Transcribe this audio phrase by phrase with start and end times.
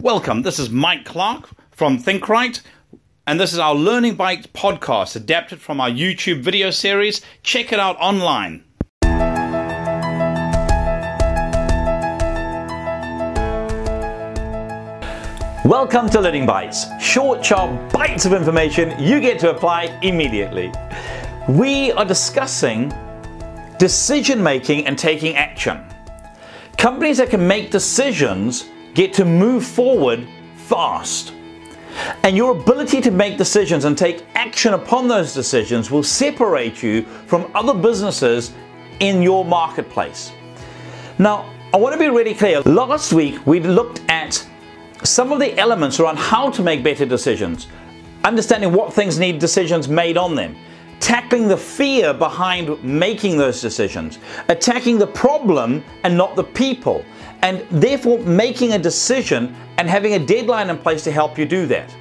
[0.00, 0.42] Welcome.
[0.42, 2.60] This is Mike Clark from ThinkRight,
[3.26, 7.20] and this is our Learning Bites podcast adapted from our YouTube video series.
[7.42, 8.62] Check it out online.
[15.64, 20.72] Welcome to Learning Bites, short, sharp bites of information you get to apply immediately.
[21.48, 22.92] We are discussing
[23.80, 25.84] decision making and taking action.
[26.76, 28.68] Companies that can make decisions
[28.98, 30.26] get to move forward
[30.56, 31.32] fast.
[32.24, 37.02] And your ability to make decisions and take action upon those decisions will separate you
[37.26, 38.52] from other businesses
[38.98, 40.32] in your marketplace.
[41.16, 42.60] Now, I want to be really clear.
[42.62, 44.44] Last week we looked at
[45.04, 47.68] some of the elements around how to make better decisions,
[48.24, 50.56] understanding what things need decisions made on them,
[51.00, 57.04] tackling the fear behind making those decisions, attacking the problem and not the people,
[57.42, 61.66] and therefore making a decision and having a deadline in place to help you do
[61.66, 61.94] that.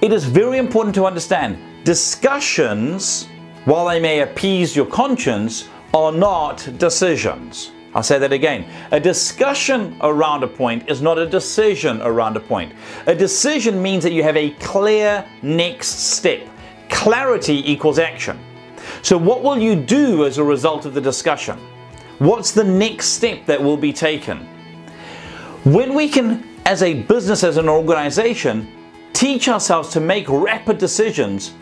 [0.00, 3.28] It is very important to understand discussions,
[3.64, 7.70] while they may appease your conscience, are not decisions.
[7.94, 8.64] I'll say that again.
[8.90, 12.72] A discussion around a point is not a decision around a point.
[13.06, 16.48] A decision means that you have a clear next step.
[16.92, 18.38] Clarity equals action.
[19.02, 21.58] So, what will you do as a result of the discussion?
[22.18, 24.38] What's the next step that will be taken?
[25.64, 28.70] When we can, as a business, as an organization,
[29.12, 31.54] teach ourselves to make rapid decisions,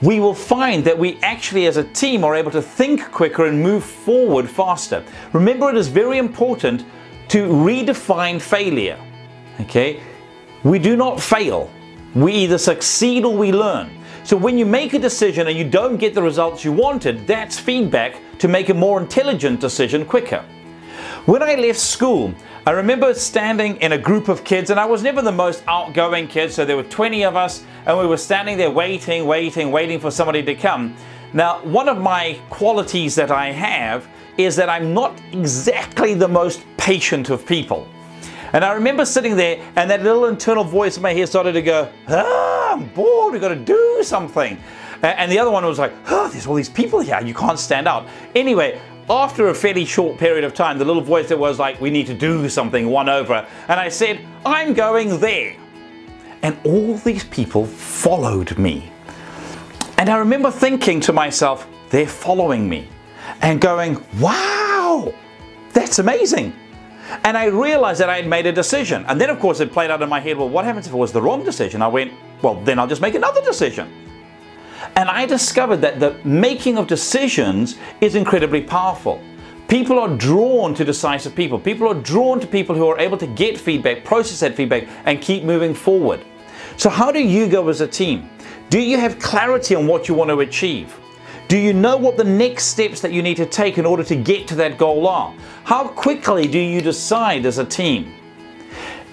[0.00, 3.60] we will find that we actually, as a team, are able to think quicker and
[3.60, 5.04] move forward faster.
[5.32, 6.84] Remember, it is very important
[7.28, 8.98] to redefine failure.
[9.60, 10.00] Okay?
[10.62, 11.70] We do not fail.
[12.14, 13.90] We either succeed or we learn.
[14.28, 17.58] So when you make a decision and you don't get the results you wanted, that's
[17.58, 20.44] feedback to make a more intelligent decision quicker.
[21.24, 22.34] When I left school,
[22.66, 26.28] I remember standing in a group of kids, and I was never the most outgoing
[26.28, 29.98] kid, so there were 20 of us, and we were standing there waiting, waiting, waiting
[29.98, 30.94] for somebody to come.
[31.32, 34.06] Now, one of my qualities that I have
[34.36, 37.88] is that I'm not exactly the most patient of people.
[38.52, 41.62] And I remember sitting there, and that little internal voice in my head started to
[41.62, 44.58] go, ah, I'm bored, we've got to do something.
[45.02, 47.86] And the other one was like, oh, there's all these people here, you can't stand
[47.86, 48.06] out.
[48.34, 51.90] Anyway, after a fairly short period of time, the little voice that was like, we
[51.90, 53.46] need to do something won over.
[53.68, 55.56] And I said, I'm going there.
[56.42, 58.90] And all these people followed me.
[59.96, 62.88] And I remember thinking to myself, they're following me.
[63.40, 65.12] And going, wow,
[65.72, 66.52] that's amazing.
[67.24, 69.04] And I realized that I had made a decision.
[69.08, 70.96] And then, of course, it played out in my head well, what happens if it
[70.96, 71.82] was the wrong decision?
[71.82, 72.12] I went,
[72.42, 73.92] well, then I'll just make another decision.
[74.96, 79.20] And I discovered that the making of decisions is incredibly powerful.
[79.68, 81.58] People are drawn to decisive people.
[81.58, 85.20] People are drawn to people who are able to get feedback, process that feedback, and
[85.20, 86.24] keep moving forward.
[86.76, 88.30] So, how do you go as a team?
[88.70, 90.98] Do you have clarity on what you want to achieve?
[91.48, 94.16] Do you know what the next steps that you need to take in order to
[94.16, 95.34] get to that goal are?
[95.64, 98.14] How quickly do you decide as a team?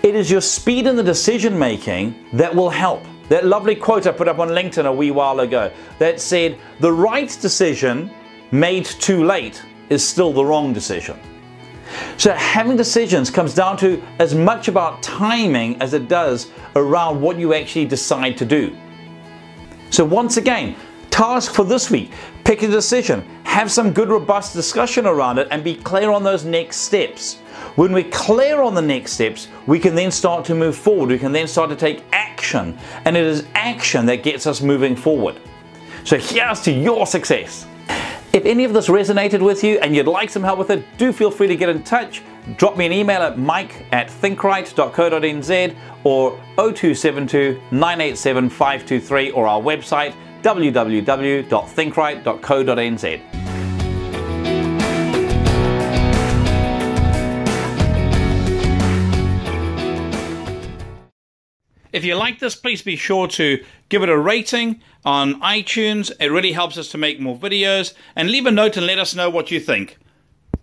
[0.04, 3.04] It is your speed in the decision making that will help.
[3.30, 6.92] That lovely quote I put up on LinkedIn a wee while ago that said, The
[6.92, 8.12] right decision
[8.52, 11.20] made too late is still the wrong decision.
[12.18, 17.38] So, having decisions comes down to as much about timing as it does around what
[17.38, 18.76] you actually decide to do.
[19.92, 20.76] So, once again,
[21.16, 22.12] Task for this week
[22.44, 26.44] pick a decision, have some good, robust discussion around it, and be clear on those
[26.44, 27.36] next steps.
[27.78, 31.08] When we're clear on the next steps, we can then start to move forward.
[31.08, 34.94] We can then start to take action, and it is action that gets us moving
[34.94, 35.40] forward.
[36.04, 37.66] So, here's to your success.
[38.34, 41.14] If any of this resonated with you and you'd like some help with it, do
[41.14, 42.24] feel free to get in touch.
[42.58, 50.14] Drop me an email at mike at thinkright.co.nz or 0272 987 523 or our website
[50.46, 53.22] www.thinkright.co.nz.
[61.92, 66.12] If you like this, please be sure to give it a rating on iTunes.
[66.20, 67.96] It really helps us to make more videos.
[68.16, 69.98] And leave a note and let us know what you think.